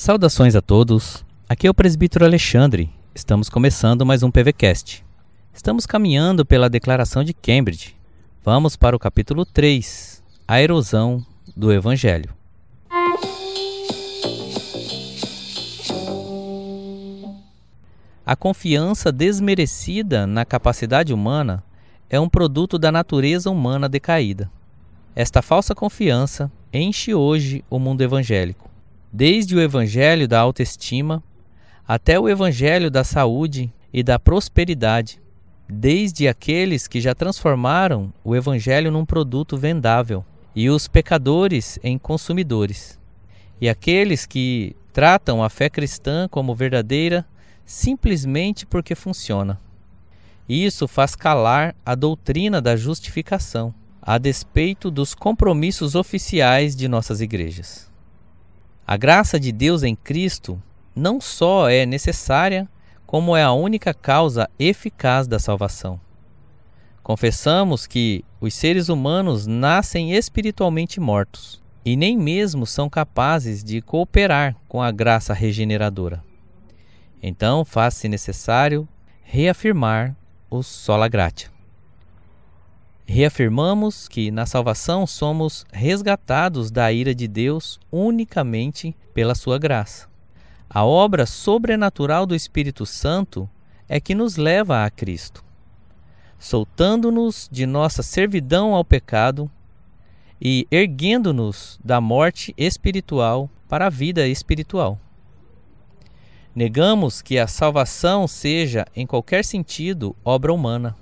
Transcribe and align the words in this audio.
Saudações 0.00 0.56
a 0.56 0.62
todos. 0.62 1.22
Aqui 1.46 1.66
é 1.66 1.70
o 1.70 1.74
presbítero 1.74 2.24
Alexandre. 2.24 2.88
Estamos 3.14 3.50
começando 3.50 4.06
mais 4.06 4.22
um 4.22 4.30
PVcast. 4.30 5.04
Estamos 5.52 5.84
caminhando 5.84 6.42
pela 6.42 6.70
declaração 6.70 7.22
de 7.22 7.34
Cambridge. 7.34 7.94
Vamos 8.42 8.76
para 8.76 8.96
o 8.96 8.98
capítulo 8.98 9.44
3, 9.44 10.24
a 10.48 10.62
erosão 10.62 11.22
do 11.54 11.70
evangelho. 11.70 12.32
A 18.24 18.34
confiança 18.34 19.12
desmerecida 19.12 20.26
na 20.26 20.46
capacidade 20.46 21.12
humana 21.12 21.62
é 22.08 22.18
um 22.18 22.26
produto 22.26 22.78
da 22.78 22.90
natureza 22.90 23.50
humana 23.50 23.86
decaída. 23.86 24.50
Esta 25.14 25.42
falsa 25.42 25.74
confiança 25.74 26.50
enche 26.72 27.12
hoje 27.12 27.62
o 27.68 27.78
mundo 27.78 28.00
evangélico, 28.00 28.69
desde 29.12 29.56
o 29.56 29.60
evangelho 29.60 30.28
da 30.28 30.40
autoestima 30.40 31.22
até 31.86 32.18
o 32.18 32.28
evangelho 32.28 32.90
da 32.90 33.02
saúde 33.02 33.72
e 33.92 34.02
da 34.02 34.18
prosperidade, 34.18 35.20
desde 35.68 36.28
aqueles 36.28 36.86
que 36.86 37.00
já 37.00 37.14
transformaram 37.14 38.12
o 38.22 38.36
evangelho 38.36 38.92
num 38.92 39.04
produto 39.04 39.56
vendável 39.56 40.24
e 40.54 40.70
os 40.70 40.86
pecadores 40.86 41.78
em 41.82 41.98
consumidores, 41.98 42.98
e 43.60 43.68
aqueles 43.68 44.26
que 44.26 44.76
tratam 44.92 45.42
a 45.42 45.48
fé 45.48 45.68
cristã 45.68 46.28
como 46.28 46.54
verdadeira 46.54 47.26
simplesmente 47.64 48.66
porque 48.66 48.94
funciona. 48.94 49.60
Isso 50.48 50.88
faz 50.88 51.14
calar 51.14 51.74
a 51.84 51.94
doutrina 51.94 52.60
da 52.60 52.76
justificação, 52.76 53.72
a 54.02 54.18
despeito 54.18 54.90
dos 54.90 55.14
compromissos 55.14 55.94
oficiais 55.94 56.74
de 56.74 56.88
nossas 56.88 57.20
igrejas. 57.20 57.89
A 58.90 58.96
graça 58.96 59.38
de 59.38 59.52
Deus 59.52 59.84
em 59.84 59.94
Cristo 59.94 60.60
não 60.96 61.20
só 61.20 61.68
é 61.70 61.86
necessária, 61.86 62.68
como 63.06 63.36
é 63.36 63.42
a 63.44 63.52
única 63.52 63.94
causa 63.94 64.50
eficaz 64.58 65.28
da 65.28 65.38
salvação. 65.38 66.00
Confessamos 67.00 67.86
que 67.86 68.24
os 68.40 68.52
seres 68.52 68.88
humanos 68.88 69.46
nascem 69.46 70.12
espiritualmente 70.14 70.98
mortos 70.98 71.62
e 71.84 71.94
nem 71.94 72.18
mesmo 72.18 72.66
são 72.66 72.90
capazes 72.90 73.62
de 73.62 73.80
cooperar 73.80 74.56
com 74.66 74.82
a 74.82 74.90
graça 74.90 75.32
regeneradora. 75.32 76.24
Então 77.22 77.64
faz-se 77.64 78.08
necessário 78.08 78.88
reafirmar 79.22 80.16
o 80.50 80.64
sola 80.64 81.06
gratia. 81.06 81.59
Reafirmamos 83.12 84.06
que 84.06 84.30
na 84.30 84.46
salvação 84.46 85.04
somos 85.04 85.66
resgatados 85.72 86.70
da 86.70 86.92
ira 86.92 87.12
de 87.12 87.26
Deus 87.26 87.80
unicamente 87.90 88.96
pela 89.12 89.34
sua 89.34 89.58
graça. 89.58 90.08
A 90.68 90.84
obra 90.84 91.26
sobrenatural 91.26 92.24
do 92.24 92.36
Espírito 92.36 92.86
Santo 92.86 93.50
é 93.88 93.98
que 93.98 94.14
nos 94.14 94.36
leva 94.36 94.84
a 94.84 94.90
Cristo, 94.90 95.44
soltando-nos 96.38 97.48
de 97.50 97.66
nossa 97.66 98.00
servidão 98.00 98.76
ao 98.76 98.84
pecado 98.84 99.50
e 100.40 100.68
erguendo-nos 100.70 101.80
da 101.84 102.00
morte 102.00 102.54
espiritual 102.56 103.50
para 103.68 103.86
a 103.86 103.90
vida 103.90 104.28
espiritual. 104.28 105.00
Negamos 106.54 107.20
que 107.20 107.40
a 107.40 107.48
salvação 107.48 108.28
seja, 108.28 108.86
em 108.94 109.04
qualquer 109.04 109.44
sentido, 109.44 110.14
obra 110.24 110.52
humana. 110.52 110.94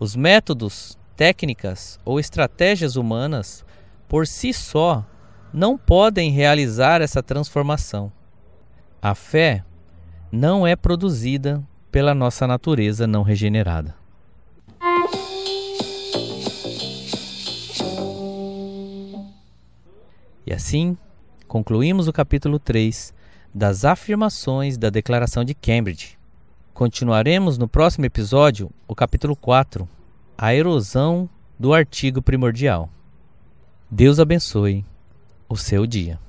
Os 0.00 0.14
métodos, 0.14 0.96
técnicas 1.16 1.98
ou 2.04 2.20
estratégias 2.20 2.94
humanas, 2.94 3.64
por 4.06 4.28
si 4.28 4.52
só, 4.52 5.04
não 5.52 5.76
podem 5.76 6.30
realizar 6.30 7.00
essa 7.00 7.20
transformação. 7.20 8.12
A 9.02 9.14
fé 9.14 9.64
não 10.30 10.66
é 10.66 10.76
produzida 10.76 11.64
pela 11.90 12.14
nossa 12.14 12.46
natureza 12.46 13.06
não 13.06 13.22
regenerada. 13.22 13.96
E 20.46 20.52
assim, 20.52 20.96
concluímos 21.46 22.06
o 22.06 22.12
capítulo 22.12 22.58
3 22.58 23.12
das 23.52 23.84
afirmações 23.84 24.78
da 24.78 24.90
Declaração 24.90 25.44
de 25.44 25.54
Cambridge. 25.54 26.17
Continuaremos 26.78 27.58
no 27.58 27.66
próximo 27.66 28.06
episódio 28.06 28.70
o 28.86 28.94
capítulo 28.94 29.34
4, 29.34 29.88
a 30.38 30.54
erosão 30.54 31.28
do 31.58 31.74
artigo 31.74 32.22
primordial. 32.22 32.88
Deus 33.90 34.20
abençoe 34.20 34.84
o 35.48 35.56
seu 35.56 35.84
dia. 35.88 36.20